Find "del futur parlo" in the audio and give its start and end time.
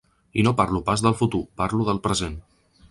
1.09-1.87